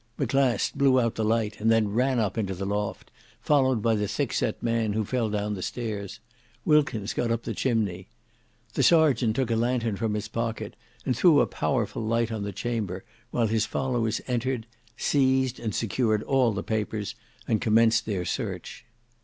[0.17, 4.07] Maclast blew out the light, and then ran up into the loft, followed by the
[4.07, 6.19] thickset man, who fell down the stairs:
[6.65, 8.07] Wilkins got up the chimney.
[8.73, 10.75] The sergeant took a lanthorn from his pocket,
[11.05, 14.65] and threw a powerful light on the chamber, while his followers entered,
[14.97, 17.13] seized and secured all the papers,
[17.47, 18.83] and commenced their search.